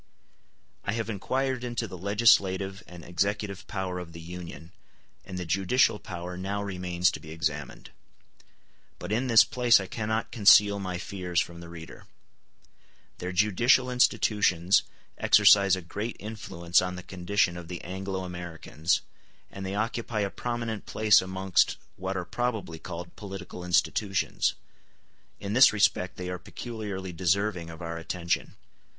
I 0.83 0.93
have 0.93 1.11
inquired 1.11 1.63
into 1.63 1.87
the 1.87 1.95
legislative 1.95 2.81
and 2.87 3.05
executive 3.05 3.67
power 3.67 3.99
of 3.99 4.13
the 4.13 4.19
Union, 4.19 4.71
and 5.23 5.37
the 5.37 5.45
judicial 5.45 5.99
power 5.99 6.35
now 6.35 6.63
remains 6.63 7.11
to 7.11 7.19
be 7.19 7.29
examined; 7.29 7.91
but 8.97 9.11
in 9.11 9.27
this 9.27 9.43
place 9.43 9.79
I 9.79 9.85
cannot 9.85 10.31
conceal 10.31 10.79
my 10.79 10.97
fears 10.97 11.39
from 11.39 11.59
the 11.59 11.69
reader. 11.69 12.07
Their 13.19 13.31
judicial 13.31 13.91
institutions 13.91 14.81
exercise 15.19 15.75
a 15.75 15.83
great 15.83 16.15
influence 16.19 16.81
on 16.81 16.95
the 16.95 17.03
condition 17.03 17.55
of 17.55 17.67
the 17.67 17.83
Anglo 17.83 18.23
Americans, 18.23 19.01
and 19.51 19.63
they 19.63 19.75
occupy 19.75 20.21
a 20.21 20.31
prominent 20.31 20.87
place 20.87 21.21
amongst 21.21 21.77
what 21.95 22.17
are 22.17 22.25
probably 22.25 22.79
called 22.79 23.15
political 23.15 23.63
institutions: 23.63 24.55
in 25.39 25.53
this 25.53 25.71
respect 25.71 26.17
they 26.17 26.27
are 26.29 26.39
peculiarly 26.39 27.13
deserving 27.13 27.69
of 27.69 27.83
our 27.83 27.99
attention. 27.99 28.55